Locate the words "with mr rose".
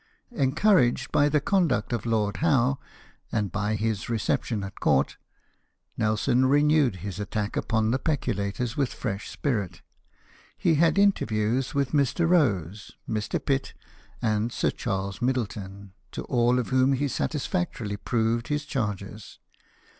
11.75-12.93